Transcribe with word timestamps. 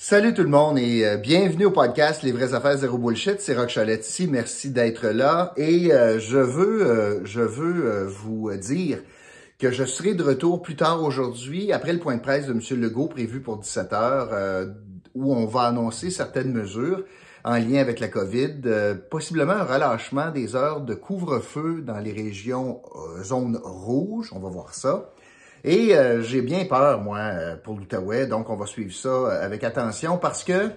Salut 0.00 0.32
tout 0.32 0.44
le 0.44 0.48
monde 0.48 0.78
et 0.78 1.04
euh, 1.04 1.16
bienvenue 1.16 1.64
au 1.64 1.72
podcast 1.72 2.22
Les 2.22 2.30
vraies 2.30 2.54
affaires 2.54 2.76
zéro 2.76 2.98
bullshit. 2.98 3.40
C'est 3.40 3.56
Rock 3.56 3.76
ici. 3.76 4.28
Merci 4.28 4.70
d'être 4.70 5.08
là 5.08 5.52
et 5.56 5.92
euh, 5.92 6.20
je 6.20 6.38
veux 6.38 6.86
euh, 6.86 7.24
je 7.24 7.40
veux 7.40 8.04
vous 8.06 8.54
dire 8.54 9.00
que 9.58 9.72
je 9.72 9.82
serai 9.82 10.14
de 10.14 10.22
retour 10.22 10.62
plus 10.62 10.76
tard 10.76 11.02
aujourd'hui 11.02 11.72
après 11.72 11.92
le 11.92 11.98
point 11.98 12.14
de 12.14 12.20
presse 12.20 12.46
de 12.46 12.52
M. 12.52 12.80
Legault 12.80 13.08
prévu 13.08 13.40
pour 13.40 13.58
17 13.58 13.92
heures 13.92 14.68
où 15.16 15.34
on 15.34 15.46
va 15.46 15.62
annoncer 15.62 16.10
certaines 16.10 16.52
mesures 16.52 17.02
en 17.44 17.56
lien 17.56 17.80
avec 17.80 17.98
la 17.98 18.06
COVID, 18.06 18.60
possiblement 19.10 19.54
un 19.54 19.64
relâchement 19.64 20.30
des 20.30 20.54
heures 20.54 20.80
de 20.80 20.94
couvre-feu 20.94 21.82
dans 21.84 21.98
les 21.98 22.12
régions 22.12 22.82
zones 23.24 23.58
rouges. 23.60 24.30
On 24.32 24.38
va 24.38 24.48
voir 24.48 24.74
ça. 24.74 25.10
Et 25.64 25.96
euh, 25.96 26.22
j'ai 26.22 26.42
bien 26.42 26.64
peur, 26.64 27.00
moi, 27.00 27.18
euh, 27.18 27.56
pour 27.56 27.76
l'Outaouais, 27.76 28.26
donc 28.26 28.48
on 28.50 28.56
va 28.56 28.66
suivre 28.66 28.94
ça 28.94 29.08
euh, 29.08 29.44
avec 29.44 29.64
attention 29.64 30.16
parce 30.16 30.44
que, 30.44 30.70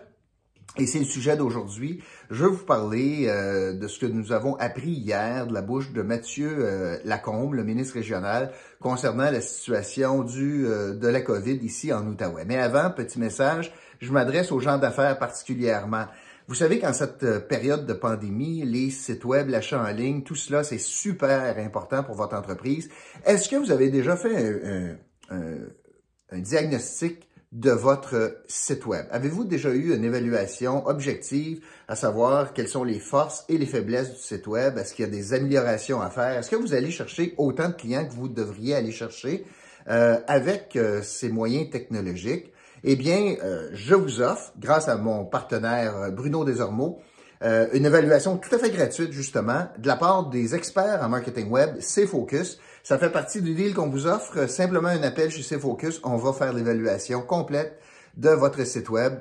et 0.78 0.87
c'est 0.87 1.00
le 1.00 1.06
sujet 1.06 1.36
d'aujourd'hui, 1.36 2.01
je 2.29 2.46
vais 2.46 2.51
vous 2.51 2.65
parler 2.65 3.25
de 3.28 3.87
ce 3.89 4.00
que 4.00 4.06
nous 4.06 4.32
avons 4.32 4.56
appris 4.56 4.92
hier 4.92 5.46
de 5.46 5.54
la 5.54 5.61
bouche 5.61 5.92
de 5.92 6.01
Mathieu 6.01 6.97
Lacombe, 7.04 7.56
le 7.56 7.65
ministre 7.65 7.96
régional, 7.96 8.54
concernant 8.79 9.29
la 9.29 9.42
situation 9.42 10.23
du, 10.23 10.64
de 10.64 11.07
la 11.09 11.20
COVID 11.20 11.56
ici 11.56 11.92
en 11.92 12.07
Outaouais. 12.07 12.45
Mais 12.45 12.57
avant, 12.57 12.89
petit 12.89 13.20
message, 13.20 13.73
je 14.00 14.14
m'adresse 14.14 14.54
aux 14.54 14.61
gens 14.61 14.78
d'affaires 14.78 15.20
particulièrement. 15.20 16.06
Vous 16.47 16.55
savez 16.55 16.79
qu'en 16.79 16.93
cette 16.93 17.23
euh, 17.23 17.39
période 17.39 17.86
de 17.86 17.93
pandémie, 17.93 18.63
les 18.65 18.89
sites 18.89 19.25
web, 19.25 19.50
l'achat 19.50 19.81
en 19.81 19.91
ligne, 19.91 20.23
tout 20.23 20.36
cela, 20.36 20.64
c'est 20.64 20.79
super 20.79 21.57
important 21.57 22.04
pour 22.04 22.15
votre 22.15 22.36
entreprise. 22.36 22.89
Est-ce 23.25 23.47
que 23.47 23.55
vous 23.55 23.71
avez 23.71 23.89
déjà 23.89 24.17
fait 24.17 24.97
un, 25.29 26.39
diagnostic 26.39 27.29
de 27.51 27.71
votre 27.71 28.41
site 28.47 28.86
web? 28.86 29.05
Avez-vous 29.11 29.43
déjà 29.43 29.69
eu 29.69 29.95
une 29.95 30.04
évaluation 30.04 30.87
objective 30.87 31.64
à 31.87 31.95
savoir 31.95 32.53
quelles 32.53 32.67
sont 32.67 32.83
les 32.83 33.00
forces 33.00 33.45
et 33.48 33.58
les 33.58 33.66
faiblesses 33.66 34.11
du 34.11 34.20
site 34.20 34.48
web? 34.48 34.78
Est-ce 34.78 34.94
qu'il 34.94 35.05
y 35.05 35.08
a 35.08 35.11
des 35.11 35.33
améliorations 35.33 36.02
à 36.02 36.09
faire? 36.09 36.39
Est-ce 36.39 36.50
que 36.50 36.55
vous 36.55 36.73
allez 36.73 36.92
chercher 36.92 37.33
autant 37.38 37.70
de 37.70 37.73
clients 37.73 38.05
que 38.05 38.14
vous 38.14 38.30
devriez 38.30 38.76
aller 38.76 38.92
chercher 38.92 39.45
euh, 39.89 40.20
avec 40.28 40.76
euh, 40.76 41.02
ces 41.02 41.30
moyens 41.30 41.70
technologiques? 41.70 42.52
Eh 42.84 42.96
bien, 42.96 43.36
euh, 43.44 43.70
je 43.74 43.94
vous 43.94 44.22
offre, 44.22 44.54
grâce 44.58 44.88
à 44.88 44.98
mon 44.98 45.24
partenaire 45.24 45.96
euh, 45.98 46.10
Bruno 46.10 46.44
Desormeaux, 46.44 47.00
euh, 47.44 47.68
une 47.73 47.86
évaluation 47.86 48.38
tout 48.38 48.54
à 48.56 48.58
fait 48.58 48.72
gratuite, 48.72 49.12
justement, 49.12 49.68
de 49.78 49.88
la 49.88 49.96
part 49.96 50.30
des 50.30 50.56
experts 50.56 51.00
en 51.04 51.10
marketing 51.10 51.50
web, 51.52 51.80
C-Focus. 51.80 52.60
Ça 52.84 52.98
fait 52.98 53.12
partie 53.12 53.42
du 53.42 53.54
deal 53.54 53.76
qu'on 53.76 53.90
vous 53.90 54.08
offre. 54.08 54.48
Simplement 54.50 54.90
un 54.90 55.04
appel 55.04 55.30
chez 55.30 55.44
C-Focus. 55.44 56.02
On 56.04 56.18
va 56.18 56.34
faire 56.34 56.54
l'évaluation 56.54 57.22
complète 57.22 57.80
de 58.18 58.30
votre 58.30 58.64
site 58.66 58.90
web. 58.90 59.20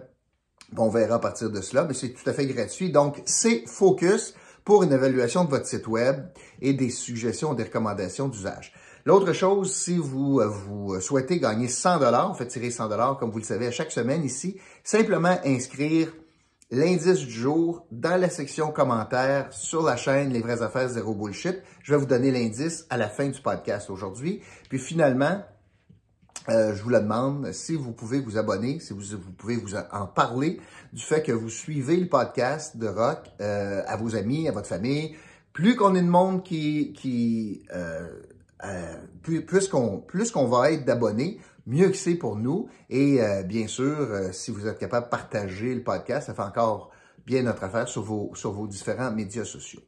on 0.76 0.88
verra 0.88 1.16
à 1.16 1.18
partir 1.18 1.50
de 1.50 1.60
cela, 1.60 1.84
mais 1.84 1.94
c'est 1.94 2.10
tout 2.10 2.28
à 2.28 2.32
fait 2.32 2.46
gratuit. 2.46 2.90
Donc, 2.90 3.20
C-Focus 3.26 4.34
pour 4.64 4.82
une 4.82 4.92
évaluation 4.92 5.44
de 5.44 5.50
votre 5.50 5.66
site 5.66 5.86
web 5.86 6.24
et 6.62 6.72
des 6.72 6.90
suggestions, 6.90 7.52
des 7.54 7.64
recommandations 7.64 8.28
d'usage. 8.28 8.72
L'autre 9.10 9.32
chose, 9.32 9.74
si 9.74 9.96
vous, 9.96 10.38
euh, 10.38 10.46
vous 10.46 11.00
souhaitez 11.00 11.40
gagner 11.40 11.66
100 11.66 11.98
dollars, 11.98 12.38
fait 12.38 12.46
tirer 12.46 12.70
100 12.70 12.90
dollars, 12.90 13.18
comme 13.18 13.32
vous 13.32 13.40
le 13.40 13.44
savez, 13.44 13.66
à 13.66 13.72
chaque 13.72 13.90
semaine 13.90 14.22
ici, 14.22 14.56
simplement 14.84 15.36
inscrire 15.44 16.12
l'indice 16.70 17.18
du 17.26 17.32
jour 17.32 17.84
dans 17.90 18.20
la 18.20 18.30
section 18.30 18.70
commentaires 18.70 19.52
sur 19.52 19.82
la 19.82 19.96
chaîne 19.96 20.32
Les 20.32 20.38
vraies 20.38 20.62
affaires 20.62 20.88
zéro 20.88 21.12
bullshit. 21.12 21.60
Je 21.82 21.92
vais 21.92 21.98
vous 21.98 22.06
donner 22.06 22.30
l'indice 22.30 22.86
à 22.88 22.96
la 22.96 23.08
fin 23.08 23.26
du 23.26 23.40
podcast 23.40 23.90
aujourd'hui. 23.90 24.42
Puis 24.68 24.78
finalement, 24.78 25.42
euh, 26.48 26.76
je 26.76 26.80
vous 26.80 26.90
le 26.90 27.00
demande, 27.00 27.50
si 27.50 27.74
vous 27.74 27.90
pouvez 27.90 28.20
vous 28.20 28.38
abonner, 28.38 28.78
si 28.78 28.92
vous, 28.92 29.18
pouvez 29.36 29.56
vous 29.56 29.74
en 29.74 30.06
parler 30.06 30.60
du 30.92 31.02
fait 31.02 31.20
que 31.20 31.32
vous 31.32 31.50
suivez 31.50 31.96
le 31.96 32.06
podcast 32.06 32.76
de 32.76 32.86
Rock 32.86 33.26
euh, 33.40 33.82
à 33.88 33.96
vos 33.96 34.14
amis, 34.14 34.46
à 34.46 34.52
votre 34.52 34.68
famille. 34.68 35.16
Plus 35.52 35.74
qu'on 35.74 35.96
est 35.96 36.02
de 36.02 36.06
monde 36.06 36.44
qui, 36.44 36.92
qui 36.92 37.64
euh, 37.74 38.06
euh, 38.64 38.96
plus, 39.22 39.44
plus 39.44 39.68
qu'on 39.68 40.46
va 40.46 40.72
être 40.72 40.84
d'abonnés, 40.84 41.40
mieux 41.66 41.88
que 41.88 41.96
c'est 41.96 42.14
pour 42.14 42.36
nous. 42.36 42.68
Et 42.88 43.22
euh, 43.22 43.42
bien 43.42 43.66
sûr, 43.66 43.96
euh, 43.98 44.32
si 44.32 44.50
vous 44.50 44.66
êtes 44.66 44.78
capable 44.78 45.06
de 45.06 45.10
partager 45.10 45.74
le 45.74 45.82
podcast, 45.82 46.26
ça 46.26 46.34
fait 46.34 46.42
encore 46.42 46.90
bien 47.26 47.42
notre 47.42 47.64
affaire 47.64 47.88
sur 47.88 48.02
vos, 48.02 48.32
sur 48.34 48.52
vos 48.52 48.66
différents 48.66 49.12
médias 49.12 49.44
sociaux. 49.44 49.80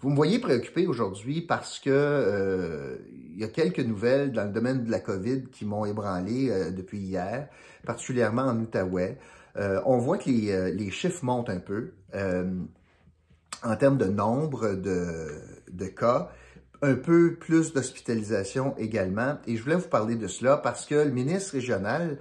Vous 0.00 0.10
me 0.10 0.16
voyez 0.16 0.38
préoccupé 0.38 0.86
aujourd'hui 0.86 1.40
parce 1.40 1.78
que 1.78 3.00
il 3.10 3.40
y 3.40 3.44
a 3.44 3.48
quelques 3.48 3.80
nouvelles 3.80 4.30
dans 4.30 4.44
le 4.44 4.52
domaine 4.52 4.84
de 4.84 4.90
la 4.90 5.00
COVID 5.00 5.44
qui 5.50 5.64
m'ont 5.64 5.86
ébranlé 5.86 6.70
depuis 6.70 6.98
hier, 6.98 7.48
particulièrement 7.86 8.42
en 8.42 8.60
Outaouais. 8.60 9.16
on 9.56 9.96
voit 9.96 10.18
que 10.18 10.28
les, 10.28 10.72
les, 10.72 10.90
chiffres 10.90 11.24
montent 11.24 11.48
un 11.48 11.60
peu 11.60 11.94
en 12.12 13.76
termes 13.76 13.96
de 13.96 14.04
nombre 14.04 14.74
de, 14.74 15.28
de 15.72 15.86
cas 15.86 16.30
un 16.82 16.94
peu 16.94 17.34
plus 17.34 17.72
d'hospitalisation 17.72 18.74
également. 18.78 19.38
Et 19.46 19.56
je 19.56 19.62
voulais 19.62 19.76
vous 19.76 19.88
parler 19.88 20.16
de 20.16 20.26
cela 20.26 20.56
parce 20.56 20.86
que 20.86 20.94
le 20.94 21.10
ministre 21.10 21.52
régional 21.52 22.18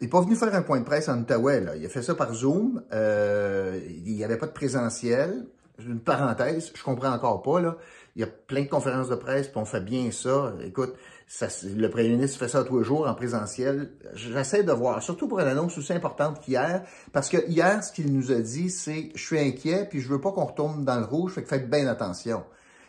n'est 0.00 0.08
pas 0.08 0.20
venu 0.20 0.36
faire 0.36 0.54
un 0.54 0.62
point 0.62 0.80
de 0.80 0.84
presse 0.84 1.08
en 1.08 1.18
Outaouais. 1.18 1.64
Il 1.76 1.84
a 1.84 1.88
fait 1.88 2.02
ça 2.02 2.14
par 2.14 2.32
Zoom. 2.34 2.82
Euh, 2.92 3.80
il 3.88 4.14
n'y 4.14 4.24
avait 4.24 4.36
pas 4.36 4.46
de 4.46 4.52
présentiel. 4.52 5.46
Une 5.78 6.00
parenthèse, 6.00 6.72
je 6.74 6.82
comprends 6.82 7.12
encore 7.12 7.42
pas. 7.42 7.60
Là. 7.60 7.76
Il 8.16 8.20
y 8.20 8.24
a 8.24 8.26
plein 8.26 8.62
de 8.62 8.68
conférences 8.68 9.08
de 9.08 9.14
presse, 9.14 9.46
puis 9.46 9.58
on 9.58 9.64
fait 9.64 9.80
bien 9.80 10.10
ça. 10.10 10.52
Écoute, 10.64 10.94
le 11.40 11.88
premier 11.88 12.08
ministre 12.08 12.38
fait 12.38 12.48
ça 12.48 12.64
tous 12.64 12.78
les 12.78 12.84
jours 12.84 13.06
en 13.06 13.14
présentiel. 13.14 13.92
J'essaie 14.14 14.64
de 14.64 14.72
voir, 14.72 15.00
surtout 15.02 15.28
pour 15.28 15.38
une 15.38 15.46
annonce 15.46 15.78
aussi 15.78 15.92
importante 15.92 16.40
qu'hier, 16.40 16.82
parce 17.12 17.28
que 17.28 17.46
hier, 17.48 17.84
ce 17.84 17.92
qu'il 17.92 18.12
nous 18.12 18.32
a 18.32 18.40
dit, 18.40 18.70
c'est 18.70 19.10
«je 19.14 19.24
suis 19.24 19.38
inquiet, 19.38 19.86
puis 19.88 20.00
je 20.00 20.08
veux 20.08 20.20
pas 20.20 20.32
qu'on 20.32 20.46
retourne 20.46 20.84
dans 20.84 20.98
le 20.98 21.04
rouge, 21.04 21.36
que 21.36 21.42
faites 21.42 21.70
bien 21.70 21.86
attention». 21.86 22.42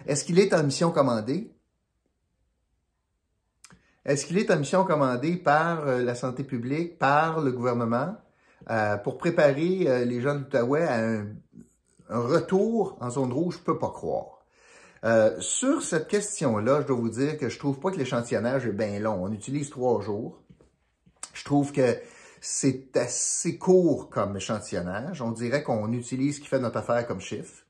Est-ce 0.06 0.24
qu'il 0.24 0.40
est 0.40 0.54
en 0.54 0.64
mission 0.64 0.92
commandée? 0.92 1.52
Est-ce 4.06 4.26
qu'il 4.26 4.38
est 4.38 4.50
en 4.50 4.58
mission 4.58 4.86
commandée 4.86 5.36
par 5.36 5.88
euh, 5.88 6.02
la 6.02 6.16
santé 6.16 6.44
publique, 6.44 6.98
par 6.98 7.42
le 7.42 7.52
gouvernement, 7.52 8.16
euh, 8.70 8.98
pour 8.98 9.18
préparer 9.18 9.88
euh, 9.88 10.06
les 10.06 10.22
gens 10.22 10.36
d'Outaouais 10.36 10.84
à 10.84 11.00
un, 11.00 11.28
retour 12.10 12.98
en 13.02 13.10
zone 13.10 13.32
rouge? 13.32 13.56
Je 13.56 13.60
ne 13.60 13.66
peux 13.66 13.78
pas 13.78 13.92
croire. 13.92 14.46
sur 15.40 15.84
cette 15.84 16.08
question-là, 16.08 16.82
je 16.82 16.88
dois 16.88 16.96
vous 16.96 17.10
dire 17.10 17.38
que 17.38 17.50
je 17.50 17.60
trouve 17.60 17.80
pas 17.80 17.92
que 17.92 17.98
l'échantillonnage 17.98 18.66
est 18.66 18.72
bien 18.72 19.00
long. 19.00 19.24
On 19.24 19.32
utilise 19.32 19.70
trois 19.70 20.02
jours. 20.02 20.42
Je 21.34 21.44
trouve 21.44 21.72
que 21.72 21.98
c'est 22.42 22.98
assez 22.98 23.58
court 23.58 24.10
comme 24.10 24.38
échantillonnage. 24.38 25.22
On 25.22 25.32
dirait 25.32 25.62
qu'on 25.62 25.92
utilise 25.94 26.38
ce 26.38 26.42
qui 26.42 26.48
fait 26.48 26.60
notre 26.60 26.78
affaire 26.78 27.06
comme 27.06 27.22
chiffre. 27.22 27.64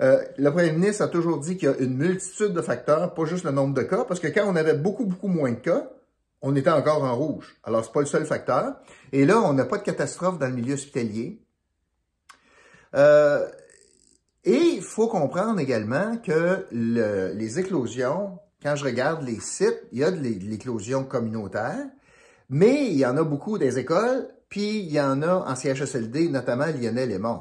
Euh, 0.00 0.24
le 0.36 0.50
premier 0.50 0.72
ministre 0.72 1.02
a 1.02 1.08
toujours 1.08 1.38
dit 1.38 1.56
qu'il 1.56 1.68
y 1.68 1.72
a 1.72 1.76
une 1.76 1.96
multitude 1.96 2.52
de 2.52 2.60
facteurs, 2.60 3.14
pas 3.14 3.24
juste 3.24 3.44
le 3.44 3.52
nombre 3.52 3.74
de 3.74 3.82
cas, 3.82 4.04
parce 4.04 4.20
que 4.20 4.28
quand 4.28 4.44
on 4.46 4.56
avait 4.56 4.74
beaucoup, 4.74 5.04
beaucoup 5.04 5.28
moins 5.28 5.52
de 5.52 5.56
cas, 5.56 5.90
on 6.42 6.54
était 6.56 6.70
encore 6.70 7.02
en 7.02 7.16
rouge. 7.16 7.56
Alors, 7.62 7.84
c'est 7.84 7.92
pas 7.92 8.00
le 8.00 8.06
seul 8.06 8.26
facteur. 8.26 8.74
Et 9.12 9.24
là, 9.24 9.40
on 9.40 9.52
n'a 9.54 9.64
pas 9.64 9.78
de 9.78 9.82
catastrophe 9.82 10.38
dans 10.38 10.46
le 10.46 10.52
milieu 10.52 10.74
hospitalier. 10.74 11.40
Euh, 12.94 13.48
et 14.44 14.56
il 14.56 14.82
faut 14.82 15.08
comprendre 15.08 15.58
également 15.58 16.18
que 16.18 16.66
les 16.70 17.58
éclosions, 17.58 18.38
quand 18.62 18.76
je 18.76 18.84
regarde 18.84 19.22
les 19.22 19.40
sites, 19.40 19.82
il 19.90 20.00
y 20.00 20.04
a 20.04 20.10
de 20.10 20.20
l'éclosion 20.20 21.04
communautaire, 21.04 21.86
mais 22.50 22.88
il 22.88 22.98
y 22.98 23.06
en 23.06 23.16
a 23.16 23.24
beaucoup 23.24 23.56
des 23.56 23.78
écoles, 23.78 24.28
puis 24.50 24.80
il 24.80 24.92
y 24.92 25.00
en 25.00 25.22
a 25.22 25.50
en 25.50 25.56
CHSLD, 25.56 26.28
notamment 26.28 26.66
Lionel 26.66 27.10
et 27.10 27.18
Mont 27.18 27.40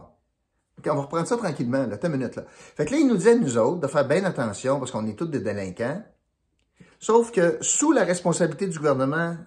on 0.85 0.95
va 0.95 1.01
reprendre 1.01 1.27
ça 1.27 1.37
tranquillement, 1.37 1.85
là, 1.85 1.97
une 2.03 2.09
minute, 2.09 2.35
là. 2.35 2.45
Fait 2.47 2.85
que 2.85 2.91
là, 2.91 2.97
il 2.97 3.07
nous 3.07 3.17
disait, 3.17 3.37
nous 3.37 3.57
autres, 3.57 3.79
de 3.79 3.87
faire 3.87 4.07
bien 4.07 4.23
attention, 4.25 4.79
parce 4.79 4.91
qu'on 4.91 5.07
est 5.07 5.17
tous 5.17 5.27
des 5.27 5.39
délinquants. 5.39 6.03
Sauf 6.99 7.31
que, 7.31 7.57
sous 7.61 7.91
la 7.91 8.03
responsabilité 8.03 8.67
du 8.67 8.77
gouvernement, 8.77 9.37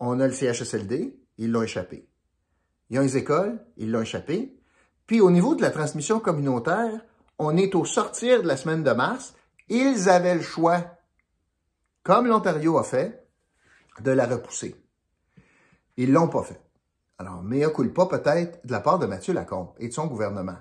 on 0.00 0.20
a 0.20 0.26
le 0.26 0.32
CHSLD, 0.32 1.18
ils 1.38 1.50
l'ont 1.50 1.62
échappé. 1.62 2.08
Ils 2.90 2.98
ont 2.98 3.02
les 3.02 3.16
écoles, 3.16 3.58
ils 3.76 3.90
l'ont 3.90 4.02
échappé. 4.02 4.56
Puis, 5.06 5.20
au 5.20 5.30
niveau 5.30 5.54
de 5.54 5.62
la 5.62 5.70
transmission 5.70 6.20
communautaire, 6.20 7.00
on 7.38 7.56
est 7.56 7.74
au 7.74 7.84
sortir 7.84 8.42
de 8.42 8.48
la 8.48 8.56
semaine 8.56 8.82
de 8.82 8.92
mars. 8.92 9.34
Ils 9.68 10.08
avaient 10.08 10.34
le 10.34 10.42
choix, 10.42 10.84
comme 12.02 12.26
l'Ontario 12.26 12.78
a 12.78 12.84
fait, 12.84 13.26
de 14.00 14.10
la 14.10 14.26
repousser. 14.26 14.76
Ils 15.96 16.12
l'ont 16.12 16.28
pas 16.28 16.42
fait. 16.42 16.60
Alors, 17.18 17.42
mea 17.42 17.70
culpa 17.70 18.06
peut-être 18.06 18.64
de 18.66 18.72
la 18.72 18.80
part 18.80 18.98
de 18.98 19.06
Mathieu 19.06 19.32
Lacombe 19.32 19.70
et 19.78 19.88
de 19.88 19.92
son 19.92 20.06
gouvernement. 20.06 20.56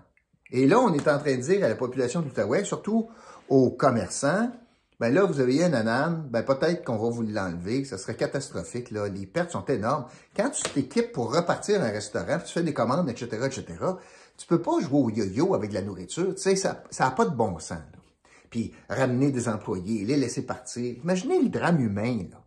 Et 0.52 0.68
là, 0.68 0.80
on 0.80 0.94
est 0.94 1.08
en 1.08 1.18
train 1.20 1.36
de 1.36 1.42
dire 1.42 1.64
à 1.64 1.70
la 1.70 1.76
population 1.76 2.22
d'Outaouais, 2.22 2.64
surtout 2.64 3.10
aux 3.50 3.72
commerçants, 3.72 4.52
ben 5.00 5.14
là, 5.14 5.26
vous 5.26 5.42
avez 5.42 5.64
un 5.64 5.74
ananas, 5.74 6.10
ben 6.30 6.44
peut-être 6.44 6.86
qu'on 6.86 6.98
va 6.98 7.10
vous 7.10 7.24
l'enlever, 7.24 7.84
ça 7.84 7.98
serait 7.98 8.16
catastrophique, 8.16 8.92
là. 8.92 9.10
Les 9.10 9.26
pertes 9.26 9.52
sont 9.52 9.66
énormes. 9.66 10.06
Quand 10.36 10.50
tu 10.50 10.64
t'équipes 10.64 11.12
pour 11.12 11.36
repartir 11.36 11.82
un 11.82 11.90
restaurant, 11.90 12.40
tu 12.40 12.54
fais 12.54 12.64
des 12.64 12.74
commandes, 12.74 13.10
etc., 13.10 13.28
etc., 13.46 13.66
tu 14.38 14.48
peux 14.48 14.62
pas 14.62 14.80
jouer 14.80 15.00
au 15.00 15.10
yo-yo 15.10 15.54
avec 15.54 15.74
la 15.74 15.82
nourriture. 15.82 16.34
Tu 16.36 16.42
sais, 16.42 16.56
ça 16.56 16.84
n'a 17.00 17.12
pas 17.12 17.26
de 17.26 17.36
bon 17.36 17.60
sens, 17.60 17.80
Puis 18.50 18.74
ramener 18.90 19.32
des 19.32 19.50
employés, 19.50 20.06
les 20.06 20.18
laisser 20.18 20.46
partir. 20.46 20.96
Imaginez 21.04 21.42
le 21.42 21.50
drame 21.50 21.80
humain, 21.80 22.28
là. 22.32 22.38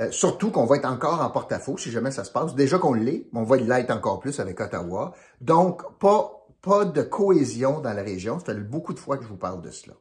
Euh, 0.00 0.10
surtout 0.10 0.50
qu'on 0.50 0.64
va 0.64 0.76
être 0.76 0.90
encore 0.90 1.20
en 1.20 1.30
porte-à-faux 1.30 1.76
si 1.76 1.90
jamais 1.90 2.10
ça 2.10 2.24
se 2.24 2.32
passe. 2.32 2.54
Déjà 2.54 2.78
qu'on 2.78 2.94
l'est, 2.94 3.26
mais 3.32 3.40
on 3.40 3.44
va 3.44 3.56
l'être 3.56 3.90
encore 3.90 4.20
plus 4.20 4.40
avec 4.40 4.58
Ottawa. 4.60 5.12
Donc, 5.40 5.82
pas, 5.98 6.41
pas 6.62 6.84
de 6.84 7.02
cohésion 7.02 7.80
dans 7.80 7.92
la 7.92 8.02
région. 8.02 8.38
Ça 8.38 8.54
fait 8.54 8.60
beaucoup 8.60 8.94
de 8.94 8.98
fois 9.00 9.18
que 9.18 9.24
je 9.24 9.28
vous 9.28 9.36
parle 9.36 9.60
de 9.60 9.70
cela. 9.70 9.94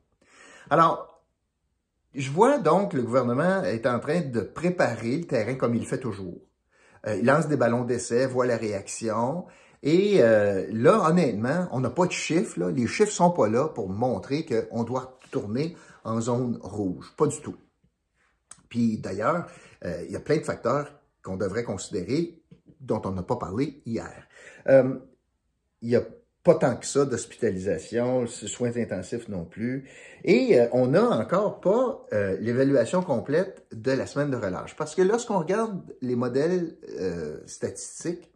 Alors, 0.69 1.23
je 2.13 2.29
vois 2.29 2.59
donc 2.59 2.93
le 2.93 3.01
gouvernement 3.01 3.63
est 3.63 3.85
en 3.85 3.99
train 3.99 4.21
de 4.21 4.41
préparer 4.41 5.17
le 5.17 5.25
terrain 5.25 5.55
comme 5.55 5.75
il 5.75 5.85
fait 5.85 5.99
toujours. 5.99 6.39
Euh, 7.07 7.15
il 7.15 7.25
lance 7.25 7.47
des 7.47 7.57
ballons 7.57 7.83
d'essai, 7.83 8.27
voit 8.27 8.45
la 8.45 8.57
réaction. 8.57 9.45
Et 9.81 10.21
euh, 10.21 10.67
là, 10.71 11.09
honnêtement, 11.09 11.67
on 11.71 11.79
n'a 11.79 11.89
pas 11.89 12.05
de 12.05 12.11
chiffres. 12.11 12.69
Les 12.69 12.85
chiffres 12.85 13.11
sont 13.11 13.31
pas 13.31 13.47
là 13.47 13.67
pour 13.67 13.89
montrer 13.89 14.45
qu'on 14.45 14.83
doit 14.83 15.19
tourner 15.31 15.75
en 16.03 16.21
zone 16.21 16.59
rouge. 16.61 17.11
Pas 17.17 17.25
du 17.25 17.41
tout. 17.41 17.55
Puis 18.69 18.99
d'ailleurs, 18.99 19.47
euh, 19.85 20.03
il 20.05 20.11
y 20.11 20.15
a 20.15 20.19
plein 20.19 20.37
de 20.37 20.43
facteurs 20.43 20.93
qu'on 21.23 21.37
devrait 21.37 21.63
considérer 21.63 22.43
dont 22.79 23.01
on 23.05 23.11
n'a 23.11 23.23
pas 23.23 23.37
parlé 23.37 23.81
hier. 23.85 24.27
Il 24.67 25.89
n'y 25.89 25.95
a 25.95 26.03
pas 26.43 26.55
tant 26.55 26.75
que 26.75 26.85
ça 26.85 27.05
d'hospitalisation, 27.05 28.25
soins 28.27 28.75
intensifs 28.77 29.27
non 29.27 29.45
plus. 29.45 29.89
Et 30.23 30.59
euh, 30.59 30.67
on 30.71 30.88
n'a 30.88 31.03
encore 31.03 31.61
pas 31.61 32.05
l'évaluation 32.39 33.01
complète 33.01 33.65
de 33.71 33.91
la 33.91 34.05
semaine 34.05 34.31
de 34.31 34.38
relâche. 34.38 34.75
Parce 34.75 34.95
que 34.95 35.01
lorsqu'on 35.01 35.39
regarde 35.39 35.81
les 36.01 36.15
modèles 36.15 36.75
statistiques 37.45 38.31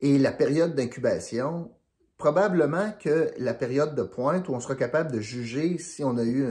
et 0.00 0.18
la 0.18 0.32
période 0.32 0.74
d'incubation, 0.74 1.70
probablement 2.18 2.92
que 2.98 3.32
la 3.38 3.54
période 3.54 3.94
de 3.94 4.02
pointe 4.02 4.48
où 4.48 4.54
on 4.54 4.60
sera 4.60 4.74
capable 4.74 5.12
de 5.12 5.20
juger 5.20 5.78
si 5.78 6.04
on 6.04 6.16
a 6.16 6.22
eu 6.22 6.46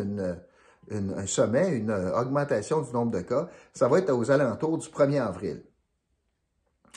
un 0.91 1.25
sommet, 1.25 1.69
une 1.69 1.89
euh, 1.89 2.19
augmentation 2.19 2.81
du 2.81 2.91
nombre 2.91 3.11
de 3.11 3.21
cas, 3.21 3.49
ça 3.73 3.87
va 3.87 3.99
être 3.99 4.11
aux 4.11 4.31
alentours 4.31 4.77
du 4.77 4.87
1er 4.87 5.21
avril. 5.21 5.63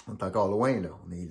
On 0.09 0.17
est 0.17 0.23
encore 0.23 0.49
loin, 0.49 0.81
là. 0.81 0.91
On 1.07 1.13
est 1.13 1.29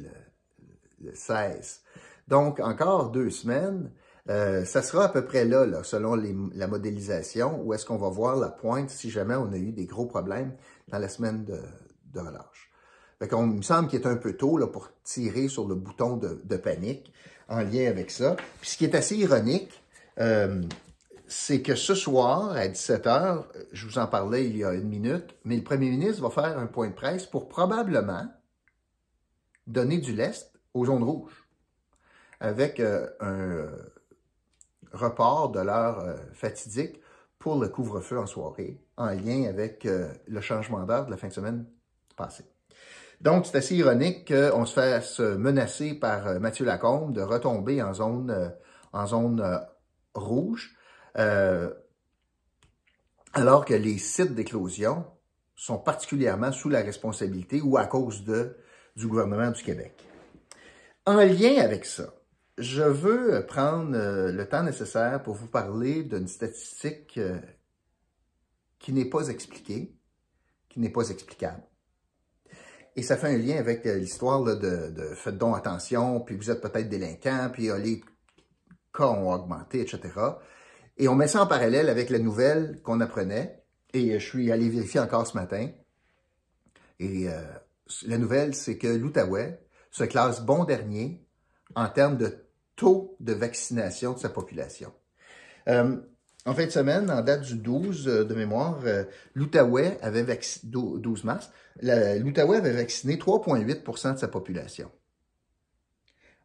le, 1.01 1.13
16. 1.13 1.81
Donc, 2.27 2.59
encore 2.59 3.11
deux 3.11 3.29
semaines. 3.29 3.91
Euh, 4.27 4.65
ça 4.65 4.81
sera 4.81 5.05
à 5.05 5.09
peu 5.09 5.23
près 5.23 5.45
là, 5.45 5.67
là 5.67 5.83
selon 5.83 6.15
la 6.15 6.67
modélisation, 6.67 7.61
où 7.61 7.73
est-ce 7.75 7.85
qu'on 7.85 7.97
va 7.97 8.09
voir 8.09 8.35
la 8.37 8.49
pointe 8.49 8.89
si 8.89 9.11
jamais 9.11 9.35
on 9.35 9.51
a 9.51 9.57
eu 9.57 9.71
des 9.71 9.85
gros 9.85 10.07
problèmes 10.07 10.53
dans 10.87 10.97
la 10.97 11.09
semaine 11.09 11.45
de, 11.45 11.59
de 12.11 12.19
relâche. 12.19 12.71
Fait 13.19 13.29
il 13.31 13.37
me 13.37 13.61
semble 13.61 13.87
qu'il 13.87 14.01
est 14.01 14.07
un 14.07 14.17
peu 14.17 14.33
tôt 14.33 14.57
là, 14.57 14.67
pour 14.67 14.89
tirer 15.03 15.47
sur 15.47 15.67
le 15.67 15.75
bouton 15.75 16.17
de, 16.17 16.41
de, 16.43 16.57
panique 16.57 17.13
en 17.47 17.59
lien 17.59 17.87
avec 17.87 18.11
ça. 18.11 18.35
Puis 18.59 18.71
ce 18.71 18.77
qui 18.77 18.85
est 18.85 18.95
assez 18.95 19.15
ironique, 19.15 19.71
euh, 20.19 20.61
c'est 21.27 21.61
que 21.61 21.75
ce 21.75 21.95
soir, 21.95 22.51
à 22.51 22.67
17h, 22.67 23.43
je 23.71 23.87
vous 23.87 23.97
en 23.99 24.07
parlais 24.07 24.45
il 24.45 24.57
y 24.57 24.63
a 24.63 24.73
une 24.73 24.87
minute, 24.89 25.35
mais 25.43 25.55
le 25.55 25.63
premier 25.63 25.89
ministre 25.89 26.21
va 26.21 26.29
faire 26.29 26.57
un 26.57 26.67
point 26.67 26.89
de 26.89 26.93
presse 26.93 27.25
pour 27.25 27.47
probablement 27.47 28.27
donner 29.67 29.97
du 29.97 30.13
lest 30.13 30.51
aux 30.73 30.85
zones 30.85 31.03
rouges, 31.03 31.44
avec 32.39 32.79
euh, 32.79 33.07
un 33.19 33.67
report 34.91 35.51
de 35.51 35.59
l'heure 35.59 35.99
euh, 35.99 36.15
fatidique 36.33 36.99
pour 37.39 37.59
le 37.59 37.67
couvre-feu 37.67 38.19
en 38.19 38.25
soirée, 38.25 38.81
en 38.97 39.09
lien 39.09 39.45
avec 39.47 39.85
euh, 39.85 40.09
le 40.27 40.41
changement 40.41 40.83
d'heure 40.85 41.05
de 41.05 41.11
la 41.11 41.17
fin 41.17 41.27
de 41.27 41.33
semaine 41.33 41.65
passée. 42.15 42.45
Donc, 43.21 43.45
c'est 43.45 43.57
assez 43.57 43.75
ironique 43.75 44.27
qu'on 44.27 44.65
se 44.65 44.73
fasse 44.73 45.19
menacer 45.19 45.93
par 45.93 46.39
Mathieu 46.39 46.65
Lacombe 46.65 47.13
de 47.13 47.21
retomber 47.21 47.81
en 47.81 47.93
zone, 47.93 48.53
en 48.91 49.07
zone 49.07 49.41
rouge, 50.15 50.75
euh, 51.17 51.69
alors 53.33 53.65
que 53.65 53.73
les 53.73 53.97
sites 53.97 54.33
d'éclosion 54.33 55.05
sont 55.55 55.77
particulièrement 55.77 56.51
sous 56.51 56.69
la 56.69 56.81
responsabilité 56.81 57.61
ou 57.61 57.77
à 57.77 57.85
cause 57.85 58.23
du 58.23 59.07
gouvernement 59.07 59.51
du 59.51 59.63
Québec. 59.63 59.93
En 61.05 61.17
lien 61.17 61.57
avec 61.59 61.85
ça, 61.85 62.13
je 62.57 62.83
veux 62.83 63.45
prendre 63.45 63.95
euh, 63.95 64.31
le 64.31 64.47
temps 64.47 64.63
nécessaire 64.63 65.21
pour 65.23 65.35
vous 65.35 65.47
parler 65.47 66.03
d'une 66.03 66.27
statistique 66.27 67.17
euh, 67.17 67.39
qui 68.79 68.93
n'est 68.93 69.09
pas 69.09 69.27
expliquée, 69.27 69.95
qui 70.69 70.79
n'est 70.79 70.91
pas 70.91 71.09
explicable. 71.09 71.63
Et 72.95 73.03
ça 73.03 73.17
fait 73.17 73.27
un 73.27 73.37
lien 73.37 73.57
avec 73.57 73.83
l'histoire 73.83 74.41
de, 74.43 75.13
faites 75.15 75.37
donc 75.37 75.57
attention, 75.57 76.21
puis 76.21 76.37
vous 76.37 76.49
êtes 76.49 76.61
peut-être 76.61 76.87
délinquant, 76.87 77.49
puis 77.51 77.67
les 77.79 78.01
cas 78.93 79.07
ont 79.07 79.33
augmenté, 79.33 79.81
etc. 79.81 80.13
Et 80.97 81.07
on 81.09 81.15
met 81.15 81.27
ça 81.27 81.43
en 81.43 81.47
parallèle 81.47 81.89
avec 81.89 82.09
la 82.09 82.19
nouvelle 82.19 82.81
qu'on 82.83 83.01
apprenait. 83.01 83.61
Et 83.93 84.17
je 84.19 84.25
suis 84.25 84.51
allé 84.51 84.69
vérifier 84.69 84.99
encore 84.99 85.27
ce 85.27 85.35
matin. 85.35 85.69
Et 86.99 87.29
euh, 87.29 87.41
la 88.05 88.17
nouvelle, 88.17 88.55
c'est 88.55 88.77
que 88.77 88.87
l'Outaouais 88.87 89.61
se 89.91 90.03
classe 90.05 90.41
bon 90.41 90.63
dernier 90.63 91.25
en 91.75 91.89
termes 91.89 92.17
de 92.17 92.44
taux 92.75 93.15
de 93.19 93.33
vaccination 93.33 94.13
de 94.13 94.19
sa 94.19 94.29
population. 94.29 94.91
Euh, 95.67 95.97
en 96.45 96.53
fin 96.53 96.65
de 96.65 96.71
semaine, 96.71 97.09
en 97.09 97.21
date 97.21 97.41
du 97.41 97.55
12 97.55 98.07
euh, 98.07 98.23
de 98.25 98.35
mémoire, 98.35 98.79
l'Outaouais 99.33 99.97
avait 100.01 100.23
vacciné, 100.23 100.71
12 100.71 101.23
mars, 101.23 101.51
l'Outaouais 101.81 102.57
avait 102.57 102.73
vacciné 102.73 103.15
3,8% 103.15 104.13
de 104.13 104.19
sa 104.19 104.27
population. 104.27 104.91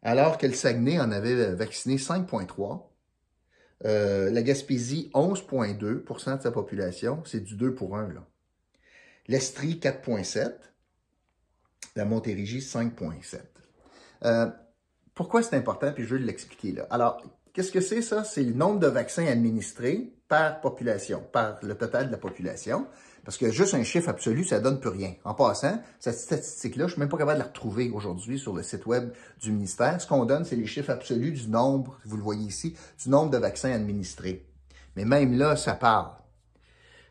Alors 0.03 0.39
que 0.39 0.47
le 0.47 0.55
Saguenay 0.55 0.99
en 0.99 1.11
avait 1.11 1.55
vacciné 1.55 1.97
5,3% 1.97 2.91
euh, 3.87 4.31
la 4.31 4.43
Gaspésie, 4.43 5.11
11,2% 5.15 6.37
de 6.37 6.43
sa 6.43 6.51
population. 6.51 7.23
C'est 7.25 7.41
du 7.41 7.57
2 7.57 7.75
pour 7.75 7.97
1. 7.97 8.13
L'Estrie, 9.29 9.81
4,7. 9.81 10.53
La 11.97 12.05
Montérégie, 12.05 12.61
5,7. 12.61 13.41
Euh, 14.25 14.51
pourquoi 15.15 15.43
c'est 15.43 15.57
important? 15.57 15.93
Puis 15.93 16.05
je 16.05 16.15
veux 16.15 16.19
l'expliquer 16.19 16.73
là. 16.73 16.87
Alors, 16.91 17.23
qu'est-ce 17.53 17.73
que 17.73 17.81
c'est 17.81 18.03
ça? 18.03 18.25
C'est 18.25 18.43
le 18.43 18.55
nombre 18.55 18.81
de 18.81 18.87
vaccins 18.87 19.27
administrés 19.27 20.13
par 20.29 20.61
population, 20.61 21.23
par 21.33 21.59
le 21.63 21.75
total 21.75 22.07
de 22.07 22.13
la 22.13 22.19
population. 22.19 22.87
Parce 23.25 23.37
que 23.37 23.51
juste 23.51 23.75
un 23.75 23.83
chiffre 23.83 24.09
absolu, 24.09 24.45
ça 24.45 24.61
donne 24.61 24.81
plus 24.81 24.89
rien. 24.89 25.15
En 25.25 25.35
passant, 25.35 25.83
cette 25.99 26.19
statistique-là, 26.19 26.87
je 26.87 26.93
suis 26.93 27.01
même 27.01 27.09
pas 27.09 27.19
capable 27.19 27.39
de 27.39 27.45
la 27.45 27.49
retrouver 27.49 27.91
aujourd'hui 27.91 28.39
sur 28.39 28.55
le 28.55 28.63
site 28.63 28.87
web 28.87 29.13
du 29.43 29.53
ministère. 29.53 30.01
Ce 30.01 30.07
qu'on 30.07 30.25
donne, 30.25 30.45
c'est 30.45 30.57
les 30.57 30.67
chiffres 30.67 30.91
absolus 30.91 31.33
du 31.33 31.49
nombre, 31.49 31.99
vous 32.05 32.17
le 32.17 32.23
voyez 32.23 32.47
ici, 32.47 32.77
du 33.03 33.11
nombre 33.11 33.31
de 33.31 33.39
vaccins 33.39 33.73
administrés. 33.73 34.47
Mais 34.97 35.05
même 35.05 35.37
là, 35.37 35.57
ça 35.57 35.75
parle. 35.75 36.13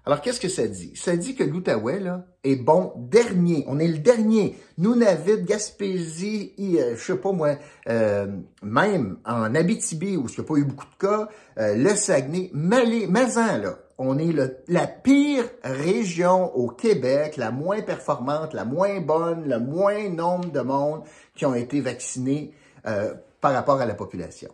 Alors, 0.10 0.22
qu'est-ce 0.22 0.40
que 0.40 0.50
ça 0.50 0.66
dit? 0.66 0.92
Ça 0.96 1.16
dit 1.16 1.36
que 1.36 1.44
l'Outaouais, 1.44 2.00
là, 2.00 2.26
est 2.44 2.56
bon 2.56 2.94
dernier. 2.98 3.64
On 3.68 3.78
est 3.78 3.88
le 3.88 4.00
dernier. 4.00 4.58
Nunavut, 4.80 5.44
Gaspésie, 5.44 6.56
euh, 6.60 6.96
je 6.96 7.00
sais 7.00 7.16
pas 7.16 7.32
moi, 7.32 7.58
euh, 7.88 8.26
même 8.64 9.20
en 9.24 9.54
Abitibi, 9.54 10.18
où 10.18 10.26
il 10.28 10.34
n'y 10.34 10.40
a 10.40 10.48
pas 10.48 10.56
eu 10.56 10.64
beaucoup 10.64 10.88
de 10.88 10.98
cas, 10.98 11.30
euh, 11.60 11.76
le 11.76 11.94
Saguenay, 11.94 12.50
Malé, 12.54 13.06
Mazan, 13.06 13.60
là, 13.60 13.78
on 14.00 14.18
est 14.18 14.34
la 14.68 14.88
pire 14.88 15.44
région 15.64 16.56
au 16.56 16.70
Québec, 16.70 17.38
la 17.38 17.52
moins 17.52 17.84
performante, 17.84 18.56
la 18.56 18.66
moins 18.66 19.02
bonne, 19.02 19.48
le 19.48 19.60
moins 19.60 20.10
nombre 20.10 20.52
de 20.52 20.62
monde 20.62 21.04
qui 21.36 21.46
ont 21.46 21.54
été 21.54 21.82
vaccinés 21.82 22.52
par 22.84 23.54
rapport 23.54 23.80
à 23.80 23.86
la 23.86 23.94
population. 23.94 24.50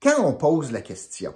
Quand 0.00 0.24
on 0.24 0.34
pose 0.34 0.70
la 0.70 0.82
question, 0.82 1.34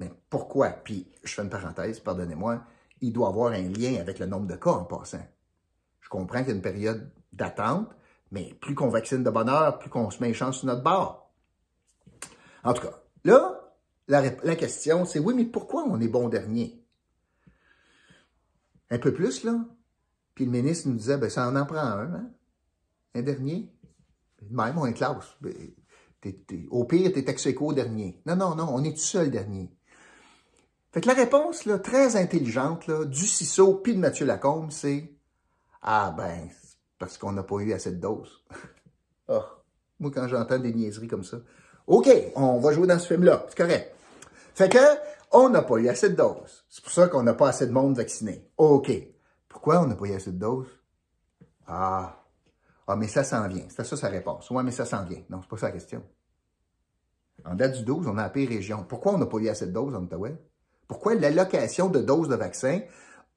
mais 0.00 0.12
pourquoi? 0.30 0.70
Puis, 0.70 1.10
je 1.24 1.34
fais 1.34 1.42
une 1.42 1.50
parenthèse, 1.50 2.00
pardonnez-moi, 2.00 2.62
il 3.00 3.12
doit 3.12 3.28
avoir 3.28 3.52
un 3.52 3.68
lien 3.68 3.96
avec 4.00 4.18
le 4.18 4.26
nombre 4.26 4.46
de 4.46 4.56
cas 4.56 4.70
en 4.70 4.84
passant. 4.84 5.26
Je 6.00 6.08
comprends 6.08 6.38
qu'il 6.38 6.48
y 6.48 6.52
a 6.52 6.54
une 6.54 6.62
période 6.62 7.10
d'attente, 7.32 7.88
mais 8.30 8.54
plus 8.60 8.74
qu'on 8.74 8.88
vaccine 8.88 9.22
de 9.22 9.30
bonne 9.30 9.48
heure, 9.48 9.78
plus 9.78 9.90
qu'on 9.90 10.10
se 10.10 10.20
met 10.20 10.28
une 10.28 10.34
chance 10.34 10.58
sur 10.58 10.66
notre 10.66 10.82
bord. 10.82 11.32
En 12.64 12.72
tout 12.72 12.82
cas, 12.82 13.02
là, 13.24 13.66
la, 14.08 14.56
question, 14.56 15.04
c'est 15.04 15.18
oui, 15.18 15.34
mais 15.34 15.44
pourquoi 15.44 15.84
on 15.84 16.00
est 16.00 16.08
bon 16.08 16.28
dernier? 16.28 16.84
Un 18.90 18.98
peu 18.98 19.12
plus, 19.12 19.44
là. 19.44 19.64
Puis 20.34 20.44
le 20.44 20.50
ministre 20.50 20.88
nous 20.88 20.96
disait, 20.96 21.16
ben 21.16 21.30
ça 21.30 21.48
en 21.48 21.56
en 21.56 21.66
prend 21.66 21.78
un, 21.78 22.14
hein? 22.14 22.30
Un 23.14 23.22
dernier? 23.22 23.72
Même, 24.50 24.78
on 24.78 24.86
est 24.86 24.92
classe. 24.92 25.36
Ben, 25.40 25.54
au 26.70 26.84
pire, 26.84 27.12
t'es 27.12 27.24
ex 27.28 27.48
dernier. 27.74 28.20
Non, 28.26 28.36
non, 28.36 28.54
non, 28.54 28.68
on 28.70 28.84
est 28.84 28.92
tout 28.92 28.98
seul 28.98 29.30
dernier. 29.30 29.70
Fait 30.96 31.02
que 31.02 31.08
la 31.08 31.14
réponse, 31.14 31.66
là, 31.66 31.78
très 31.78 32.16
intelligente, 32.16 32.86
là, 32.86 33.04
du 33.04 33.26
CISO 33.26 33.74
puis 33.74 33.92
de 33.92 33.98
Mathieu 33.98 34.24
Lacombe, 34.24 34.70
c'est 34.70 35.12
Ah 35.82 36.14
ben, 36.16 36.48
parce 36.98 37.18
qu'on 37.18 37.32
n'a 37.32 37.42
pas 37.42 37.56
eu 37.56 37.74
assez 37.74 37.90
de 37.90 38.00
doses. 38.00 38.42
oh, 39.28 39.42
moi, 40.00 40.10
quand 40.10 40.26
j'entends 40.26 40.58
des 40.58 40.72
niaiseries 40.72 41.06
comme 41.06 41.22
ça, 41.22 41.36
OK, 41.86 42.08
on 42.34 42.60
va 42.60 42.72
jouer 42.72 42.86
dans 42.86 42.98
ce 42.98 43.08
film-là, 43.08 43.44
c'est 43.46 43.58
correct. 43.58 43.94
Fait 44.54 44.70
que, 44.70 44.78
on 45.32 45.50
n'a 45.50 45.60
pas 45.60 45.76
eu 45.76 45.88
assez 45.90 46.08
de 46.08 46.14
doses. 46.16 46.64
C'est 46.70 46.82
pour 46.82 46.92
ça 46.94 47.08
qu'on 47.08 47.24
n'a 47.24 47.34
pas 47.34 47.50
assez 47.50 47.66
de 47.66 47.72
monde 47.72 47.94
vacciné. 47.94 48.50
OK. 48.56 48.90
Pourquoi 49.50 49.82
on 49.82 49.88
n'a 49.88 49.96
pas 49.96 50.06
eu 50.06 50.14
assez 50.14 50.32
de 50.32 50.38
doses? 50.38 50.80
Ah. 51.66 52.24
Ah, 52.86 52.96
mais 52.96 53.08
ça 53.08 53.22
s'en 53.22 53.46
vient. 53.48 53.66
C'était 53.68 53.84
ça 53.84 53.98
sa 53.98 54.08
réponse. 54.08 54.48
Ouais, 54.48 54.62
mais 54.62 54.70
ça 54.70 54.86
s'en 54.86 55.04
vient. 55.04 55.22
Non, 55.28 55.42
c'est 55.42 55.50
pas 55.50 55.58
ça 55.58 55.66
la 55.66 55.72
question. 55.72 56.02
En 57.44 57.54
date 57.54 57.74
du 57.74 57.84
12, 57.84 58.06
on 58.06 58.16
a 58.16 58.22
appelé 58.22 58.46
région. 58.46 58.82
Pourquoi 58.88 59.12
on 59.12 59.18
n'a 59.18 59.26
pas 59.26 59.36
eu 59.36 59.50
assez 59.50 59.66
de 59.66 59.72
doses 59.72 59.94
en 59.94 60.02
Ottawa? 60.02 60.30
Pourquoi 60.88 61.14
l'allocation 61.14 61.88
de 61.88 62.00
doses 62.00 62.28
de 62.28 62.36
vaccins 62.36 62.80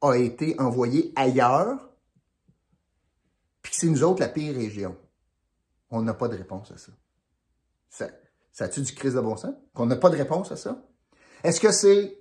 a 0.01 0.13
été 0.15 0.59
envoyé 0.59 1.11
ailleurs, 1.15 1.89
puis 3.61 3.73
c'est 3.75 3.87
nous 3.87 4.03
autres 4.03 4.21
la 4.21 4.29
pire 4.29 4.55
région? 4.55 4.95
On 5.89 6.01
n'a 6.01 6.13
pas 6.13 6.27
de 6.27 6.37
réponse 6.37 6.71
à 6.71 6.77
ça. 6.77 6.91
Ça, 7.89 8.09
ça 8.51 8.65
a-tu 8.65 8.81
du 8.81 8.93
crise 8.93 9.15
de 9.15 9.21
bon 9.21 9.35
sens? 9.35 9.55
Qu'on 9.73 9.87
n'a 9.87 9.95
pas 9.95 10.09
de 10.09 10.17
réponse 10.17 10.51
à 10.51 10.55
ça? 10.55 10.83
Est-ce 11.43 11.59
que 11.59 11.71
c'est 11.71 12.19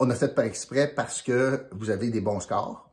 on 0.00 0.08
a 0.10 0.14
fait 0.14 0.34
par 0.34 0.44
exprès 0.44 0.94
parce 0.94 1.22
que 1.22 1.66
vous 1.72 1.90
avez 1.90 2.10
des 2.10 2.20
bons 2.20 2.40
scores? 2.40 2.90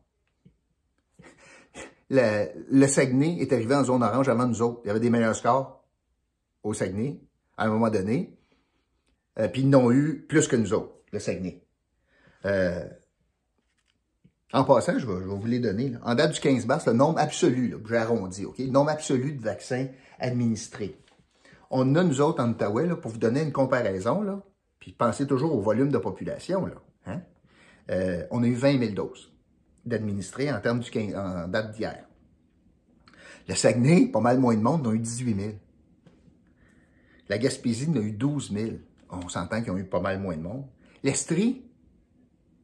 Le, 2.10 2.48
le, 2.70 2.88
Saguenay 2.88 3.38
est 3.40 3.52
arrivé 3.52 3.76
en 3.76 3.84
zone 3.84 4.04
orange 4.04 4.30
avant 4.30 4.48
nous 4.48 4.62
autres. 4.62 4.82
Il 4.84 4.88
y 4.88 4.90
avait 4.92 5.00
des 5.00 5.10
meilleurs 5.10 5.36
scores 5.36 5.84
au 6.64 6.74
Saguenay 6.74 7.20
à 7.58 7.66
un 7.66 7.70
moment 7.70 7.90
donné. 7.90 8.38
Euh, 9.40 9.48
puis 9.48 9.62
ils 9.62 9.70
n'ont 9.70 9.92
eu 9.92 10.26
plus 10.28 10.48
que 10.48 10.56
nous 10.56 10.74
autres, 10.74 10.94
le 11.12 11.20
Saguenay. 11.20 11.62
Euh, 12.46 12.86
en 14.54 14.64
passant, 14.64 14.98
je 14.98 15.06
vais, 15.06 15.26
vous 15.26 15.46
les 15.46 15.60
donner. 15.60 15.94
En 16.04 16.16
date 16.16 16.34
du 16.34 16.40
15 16.40 16.66
mars, 16.66 16.86
le 16.86 16.94
nombre 16.94 17.20
absolu, 17.20 17.76
j'ai 17.88 17.98
arrondi, 17.98 18.46
OK? 18.46 18.60
Le 18.60 18.68
nombre 18.68 18.92
absolu 18.92 19.34
de 19.34 19.42
vaccins 19.42 19.88
administrés. 20.20 20.98
On 21.70 21.96
a, 21.96 22.04
nous 22.04 22.22
autres, 22.22 22.42
en 22.42 22.56
là, 22.80 22.96
pour 22.96 23.12
vous 23.12 23.18
donner 23.18 23.42
une 23.42 23.52
comparaison, 23.52 24.42
puis 24.80 24.94
pensez 24.94 25.28
toujours 25.28 25.54
au 25.56 25.62
volume 25.62 25.90
de 25.90 25.98
population, 25.98 26.70
hein? 27.06 27.22
euh, 27.90 28.26
on 28.32 28.44
a 28.44 28.48
eu 28.48 28.54
20 28.54 28.80
000 28.80 28.92
doses 28.94 29.34
d'administrés 29.84 30.52
en 30.52 30.60
termes 30.62 30.80
du 30.80 30.90
15, 30.90 31.16
en 31.16 31.48
date 31.48 31.72
d'hier. 31.74 32.06
Le 33.48 33.56
Saguenay, 33.56 34.08
pas 34.08 34.22
mal 34.22 34.40
moins 34.40 34.56
de 34.56 34.62
monde, 34.62 34.88
on 34.88 34.92
a 34.92 34.94
eu 34.94 35.00
18 35.00 35.36
000. 35.36 35.54
La 37.30 37.38
Gaspésie 37.38 37.92
a 37.94 38.00
eu 38.00 38.12
12 38.12 38.52
000. 38.54 38.70
On 39.24 39.30
s'entend 39.30 39.62
qu'ils 39.62 39.72
ont 39.72 39.78
eu 39.78 39.86
pas 39.86 40.00
mal 40.00 40.20
moins 40.20 40.36
de 40.36 40.42
monde. 40.42 40.66
L'Estrie, 41.04 41.64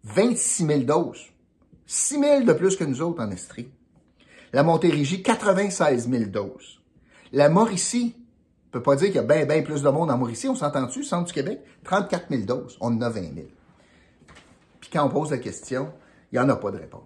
26 0.03 0.65
000 0.65 0.79
doses. 0.81 1.27
6 1.85 2.19
000 2.19 2.43
de 2.43 2.53
plus 2.53 2.75
que 2.75 2.83
nous 2.83 3.01
autres 3.01 3.21
en 3.21 3.31
Estrie. 3.31 3.69
La 4.53 4.63
Montérégie, 4.63 5.23
96 5.23 6.09
000 6.09 6.25
doses. 6.25 6.81
La 7.31 7.49
Mauricie, 7.49 8.15
on 8.67 8.71
peut 8.71 8.83
pas 8.83 8.95
dire 8.95 9.07
qu'il 9.07 9.15
y 9.15 9.19
a 9.19 9.23
bien, 9.23 9.45
bien 9.45 9.61
plus 9.61 9.81
de 9.81 9.89
monde 9.89 10.11
en 10.11 10.17
Mauricie. 10.17 10.47
On 10.47 10.55
s'entend-tu, 10.55 11.03
centre 11.03 11.27
du 11.27 11.33
Québec? 11.33 11.61
34 11.83 12.27
000 12.29 12.43
doses. 12.43 12.77
On 12.81 12.87
en 12.87 13.01
a 13.01 13.09
20 13.09 13.21
000. 13.21 13.33
Puis 14.79 14.89
quand 14.91 15.05
on 15.05 15.09
pose 15.09 15.31
la 15.31 15.37
question, 15.37 15.91
il 16.31 16.39
n'y 16.39 16.45
en 16.45 16.49
a 16.49 16.55
pas 16.55 16.71
de 16.71 16.77
réponse. 16.77 17.01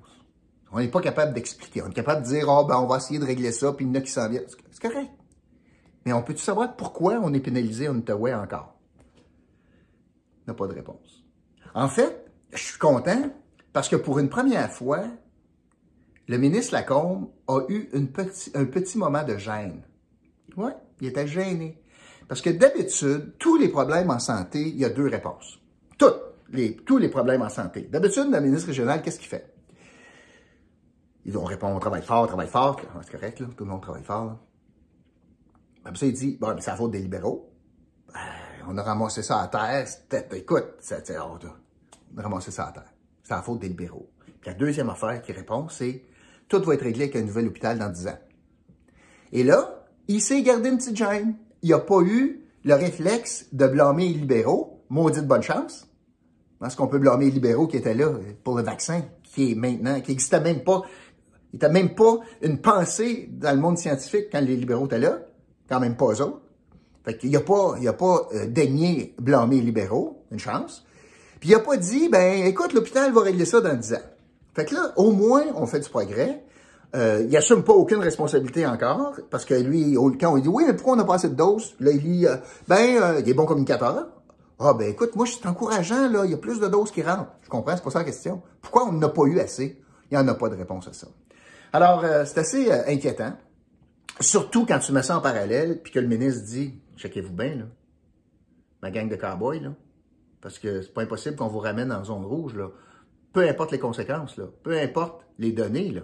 On 0.72 0.80
n'est 0.80 0.88
pas 0.88 1.02
capable 1.02 1.34
d'expliquer. 1.34 1.82
On 1.84 1.90
est 1.90 1.94
capable 1.94 2.24
de 2.24 2.28
dire, 2.28 2.46
oh, 2.50 2.66
ben, 2.66 2.78
on 2.78 2.88
va 2.88 2.98
essayer 2.98 3.20
de 3.20 3.26
régler 3.26 3.52
ça, 3.52 3.74
puis 3.74 3.86
il 3.86 3.90
y 3.90 3.92
en 3.92 3.96
a 3.96 4.02
qui 4.02 4.12
s'en 4.12 4.30
viennent. 4.30 4.46
C'est 4.72 4.82
correct. 4.82 5.12
Mais 6.06 6.14
on 6.14 6.22
peut-tu 6.22 6.42
savoir 6.42 6.76
pourquoi 6.76 7.20
on 7.24 7.34
est 7.34 7.40
pénalisé 7.40 7.88
en 7.88 7.98
Ottawa 7.98 8.42
encore? 8.42 8.75
N'a 10.48 10.54
pas 10.54 10.68
de 10.68 10.74
réponse. 10.74 11.24
En 11.74 11.90
fait, 11.90 12.26
je 12.54 12.62
suis 12.62 12.80
content 12.80 13.30
parce 13.74 13.90
que 13.90 13.96
pour 13.96 14.20
une 14.20 14.30
première 14.30 14.72
fois, 14.72 15.06
le 16.28 16.38
ministre 16.38 16.74
Lacombe 16.74 17.30
a 17.48 17.62
eu 17.70 17.90
une 17.94 18.10
un 18.54 18.66
petit 18.66 18.98
moment 18.98 19.24
de 19.24 19.38
gêne. 19.38 19.84
Oui, 20.58 20.72
il 21.02 21.08
était 21.08 21.28
gêné. 21.28 21.82
Parce 22.28 22.42
que 22.42 22.50
d'habitude, 22.50 23.34
tous 23.38 23.58
les 23.58 23.70
problèmes 23.70 24.10
en 24.10 24.20
santé, 24.20 24.62
il 24.62 24.78
y 24.78 24.86
a 24.86 24.90
deux 24.90 25.08
réponses. 25.08 25.60
Toutes 25.98 26.20
les, 26.50 26.76
tous 26.76 26.98
les 26.98 27.10
problèmes 27.10 27.42
en 27.42 27.50
santé. 27.50 27.82
D'habitude, 27.82 28.32
le 28.32 28.42
ministre 28.42 28.68
régional, 28.68 29.02
qu'est-ce 29.02 29.20
qu'il 29.20 29.28
fait? 29.28 29.54
Ils 31.26 31.38
ont 31.38 31.44
répondu, 31.44 31.76
on 31.76 31.80
travaille 31.80 32.04
fort, 32.04 32.24
on 32.24 32.28
travaille 32.28 32.48
fort. 32.48 32.80
C'est 33.04 33.12
correct, 33.12 33.40
là, 33.40 33.48
tout 33.56 33.64
le 33.64 33.70
monde 33.70 33.82
travaille 33.82 34.04
fort. 34.04 34.26
Là. 34.26 34.40
Après 35.84 36.00
ça, 36.00 36.06
il 36.08 36.14
dit, 36.14 36.38
bon, 36.40 36.56
c'est 36.60 36.72
la 36.72 36.78
faute 36.78 36.92
des 36.92 37.00
libéraux. 37.00 37.52
On 38.68 38.78
a 38.78 38.84
ramassé 38.84 39.22
ça 39.22 39.42
à 39.42 39.48
terre. 39.48 39.88
Écoute, 40.34 40.66
c'est, 40.80 41.18
on 41.18 42.18
a 42.18 42.22
ramassé 42.22 42.52
ça 42.52 42.68
à 42.68 42.72
terre. 42.72 42.94
C'est 43.24 43.34
la 43.34 43.42
faute 43.42 43.60
des 43.60 43.68
libéraux. 43.68 44.10
Puis 44.42 44.52
la 44.52 44.54
deuxième 44.54 44.90
affaire 44.90 45.22
qui 45.22 45.32
répond, 45.32 45.68
c'est 45.70 46.04
tout 46.48 46.62
va 46.62 46.76
être 46.76 46.84
réglé 46.84 47.06
avec 47.06 47.16
un 47.16 47.24
nouvel 47.24 47.48
hôpital 47.48 47.80
dans 47.80 47.90
10 47.90 48.08
ans. 48.08 48.20
Et 49.32 49.44
là, 49.44 49.86
il 50.08 50.22
s'est 50.22 50.42
gardé 50.42 50.70
une 50.70 50.78
petite 50.78 50.96
gêne. 50.96 51.36
Il 51.62 51.72
n'a 51.72 51.80
pas 51.80 52.02
eu 52.02 52.44
le 52.64 52.74
réflexe 52.76 53.48
de 53.52 53.68
blâmer 53.68 54.10
les 54.10 54.20
libéraux. 54.20 54.84
Maudite 54.90 55.26
bonne 55.26 55.42
chance. 55.42 55.88
Parce 56.60 56.76
qu'on 56.76 56.88
peut 56.88 57.00
blâmer 57.00 57.26
les 57.26 57.32
libéraux 57.32 57.68
qui 57.68 57.78
étaient 57.78 57.96
là 57.96 58.12
pour 58.44 58.56
le 58.58 58.64
vaccin, 58.64 59.04
qui 59.24 59.52
est 59.52 59.56
maintenant, 59.56 60.00
qui 60.02 60.12
n'existait 60.12 60.40
même 60.40 60.64
pas. 60.64 60.84
Il 61.52 61.56
n'était 61.56 61.70
même 61.70 61.96
pas 61.96 62.20
une 62.42 62.60
pensée 62.60 63.30
dans 63.32 63.52
le 63.52 63.60
monde 63.60 63.78
scientifique 63.78 64.28
quand 64.32 64.42
les 64.42 64.56
libéraux 64.56 64.86
étaient 64.86 65.00
là. 65.00 65.20
Quand 65.68 65.80
même 65.80 65.96
pas 65.96 66.14
eux 66.14 66.22
autres. 66.22 66.42
Fait 67.06 67.18
qu'il 67.18 67.32
n'a 67.32 67.40
pas, 67.40 67.76
il 67.80 67.88
a 67.88 67.94
pas 67.94 68.28
euh, 68.34 68.48
daigné 68.48 69.16
blâmer 69.20 69.58
les 69.58 69.62
libéraux, 69.62 70.24
une 70.32 70.40
chance. 70.40 70.86
Puis 71.40 71.50
il 71.50 71.56
a 71.56 71.60
pas 71.60 71.78
dit, 71.78 72.10
ben 72.10 72.46
écoute, 72.46 72.74
l'hôpital 72.74 73.12
va 73.14 73.22
régler 73.22 73.46
ça 73.46 73.62
dans 73.62 73.76
10 73.76 73.94
ans. 73.94 73.98
Fait 74.56 74.66
que 74.66 74.74
là, 74.74 74.94
au 74.96 75.12
moins, 75.12 75.44
on 75.56 75.66
fait 75.66 75.80
du 75.80 75.90
progrès. 75.90 76.44
Euh, 76.96 77.26
il 77.28 77.36
assume 77.36 77.64
pas 77.64 77.74
aucune 77.74 78.00
responsabilité 78.00 78.66
encore, 78.66 79.20
parce 79.30 79.44
que 79.44 79.54
lui, 79.54 79.96
quand 80.20 80.34
on 80.34 80.38
dit, 80.38 80.48
oui, 80.48 80.64
mais 80.66 80.74
pourquoi 80.74 80.94
on 80.94 80.96
n'a 80.96 81.04
pas 81.04 81.16
assez 81.16 81.30
de 81.30 81.36
doses? 81.36 81.76
Là, 81.80 81.92
il 81.92 82.02
dit, 82.02 82.26
euh, 82.26 82.38
ben, 82.68 83.02
euh, 83.02 83.20
il 83.20 83.30
est 83.30 83.34
bon 83.34 83.46
communicateur. 83.46 84.08
Ah, 84.58 84.74
ben 84.74 84.90
écoute, 84.90 85.16
moi, 85.16 85.26
c'est 85.28 85.46
encourageant, 85.48 86.10
là, 86.10 86.24
il 86.24 86.32
y 86.32 86.34
a 86.34 86.38
plus 86.38 86.60
de 86.60 86.68
doses 86.68 86.92
qui 86.92 87.02
rentrent. 87.02 87.34
Je 87.44 87.50
comprends, 87.50 87.76
c'est 87.76 87.84
pas 87.84 87.90
ça 87.90 88.00
la 88.00 88.06
question. 88.06 88.42
Pourquoi 88.62 88.88
on 88.88 88.94
n'a 88.94 89.10
pas 89.10 89.24
eu 89.24 89.40
assez? 89.40 89.82
Il 90.10 90.18
n'y 90.18 90.24
en 90.24 90.28
a 90.30 90.36
pas 90.36 90.48
de 90.48 90.56
réponse 90.56 90.88
à 90.88 90.94
ça. 90.94 91.08
Alors, 91.74 92.06
euh, 92.06 92.24
c'est 92.26 92.38
assez 92.38 92.72
euh, 92.72 92.84
inquiétant. 92.88 93.34
Surtout 94.22 94.66
quand 94.66 94.80
tu 94.80 94.94
mets 94.94 95.04
ça 95.04 95.18
en 95.18 95.22
parallèle, 95.22 95.82
puis 95.84 95.92
que 95.92 96.00
le 96.00 96.08
ministre 96.08 96.46
dit, 96.46 96.80
checkez-vous 96.96 97.34
bien, 97.34 97.56
là, 97.56 97.66
ma 98.82 98.92
gang 98.92 99.10
de 99.10 99.16
cowboys, 99.16 99.60
là, 99.60 99.74
parce 100.42 100.60
que 100.60 100.82
c'est 100.82 100.94
pas 100.94 101.02
impossible 101.02 101.36
qu'on 101.36 101.48
vous 101.48 101.60
ramène 101.60 101.92
en 101.92 102.04
zone 102.04 102.26
rouge, 102.26 102.56
là. 102.56 102.70
Peu 103.34 103.48
importe 103.48 103.72
les 103.72 103.80
conséquences, 103.80 104.38
là. 104.38 104.46
Peu 104.64 104.78
importe 104.80 105.26
les 105.40 105.52
données, 105.52 105.92
là. 105.92 106.02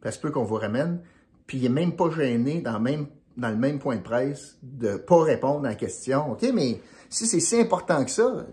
Parce 0.00 0.18
que 0.18 0.28
qu'on 0.28 0.44
vous 0.44 0.56
ramène, 0.56 1.02
puis 1.46 1.58
il 1.58 1.64
est 1.64 1.70
même 1.70 1.96
pas 1.96 2.10
gêné 2.10 2.60
dans, 2.60 2.78
même, 2.78 3.06
dans 3.36 3.50
le 3.50 3.56
même 3.56 3.78
point 3.78 3.96
de 3.96 4.02
presse 4.02 4.58
de 4.62 4.96
pas 4.96 5.22
répondre 5.22 5.66
à 5.66 5.70
la 5.70 5.74
question. 5.74 6.32
OK, 6.32 6.44
mais 6.54 6.80
si 7.08 7.26
c'est 7.26 7.40
si 7.40 7.58
important 7.58 8.04
que 8.04 8.10
ça, 8.10 8.46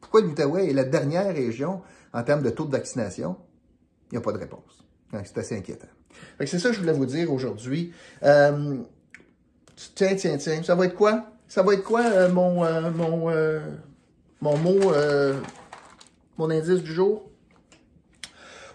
pourquoi 0.00 0.20
l'Outaouais 0.20 0.70
est 0.70 0.72
la 0.72 0.84
dernière 0.84 1.34
région 1.34 1.82
en 2.12 2.22
termes 2.22 2.42
de 2.42 2.50
taux 2.50 2.66
de 2.66 2.72
vaccination? 2.72 3.36
Il 4.10 4.14
n'y 4.14 4.18
a 4.18 4.20
pas 4.20 4.32
de 4.32 4.38
réponse. 4.38 4.84
C'est 5.24 5.38
assez 5.38 5.56
inquiétant. 5.56 5.88
C'est 6.40 6.58
ça 6.58 6.68
que 6.68 6.74
je 6.74 6.80
voulais 6.80 6.92
vous 6.92 7.06
dire 7.06 7.32
aujourd'hui. 7.32 7.92
Euh, 8.22 8.82
tiens, 9.94 10.14
tiens, 10.16 10.36
tiens, 10.36 10.62
ça 10.62 10.74
va 10.74 10.86
être 10.86 10.94
quoi? 10.94 11.24
Ça 11.48 11.62
va 11.62 11.74
être 11.74 11.84
quoi 11.84 12.00
euh, 12.00 12.32
mon, 12.32 12.64
euh, 12.64 12.90
mon, 12.90 13.30
euh, 13.30 13.60
mon 14.40 14.56
mot, 14.58 14.92
mon 16.38 16.50
indice 16.50 16.82
du 16.82 16.92
jour? 16.92 17.28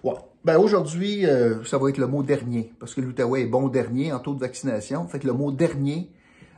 Ouais. 0.03 0.13
Ben 0.45 0.57
aujourd'hui, 0.57 1.25
ça 1.65 1.77
va 1.77 1.89
être 1.89 1.97
le 1.97 2.07
mot 2.07 2.23
dernier, 2.23 2.71
parce 2.79 2.93
que 2.93 3.01
l'Outaouais 3.01 3.41
est 3.41 3.47
bon 3.47 3.67
dernier 3.67 4.13
en 4.13 4.19
taux 4.19 4.33
de 4.33 4.39
vaccination. 4.39 5.05
Fait 5.07 5.19
que 5.19 5.27
le 5.27 5.33
mot 5.33 5.51
dernier 5.51 6.11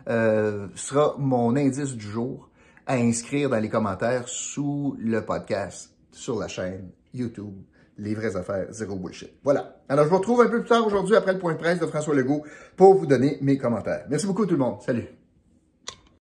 sera 0.06 1.16
mon 1.18 1.56
indice 1.56 1.96
du 1.96 2.06
jour 2.06 2.50
à 2.86 2.96
inscrire 2.96 3.50
dans 3.50 3.60
les 3.60 3.70
commentaires 3.70 4.28
sous 4.28 4.96
le 5.00 5.26
podcast 5.26 5.96
sur 6.12 6.38
la 6.38 6.48
chaîne 6.48 6.92
YouTube 7.14 7.56
les 8.02 8.16
vraies 8.16 8.36
affaires, 8.36 8.68
zéro 8.72 8.96
bullshit. 8.96 9.32
Voilà. 9.44 9.78
Alors, 9.88 10.06
je 10.06 10.10
vous 10.10 10.18
retrouve 10.18 10.42
un 10.42 10.48
peu 10.48 10.60
plus 10.60 10.70
tard 10.70 10.86
aujourd'hui 10.86 11.16
après 11.16 11.34
le 11.34 11.40
point 11.40 11.54
de 11.54 11.60
presse 11.60 11.80
de 11.80 11.86
François 11.86 12.16
Legault 12.16 12.44
pour 12.76 12.96
vous 12.96 13.06
donner 13.06 13.38
mes 13.42 13.58
commentaires. 13.58 14.06
Merci 14.10 14.26
beaucoup 14.26 14.46
tout 14.46 14.56
le 14.56 14.60
monde. 14.60 14.82
Salut. 14.82 15.21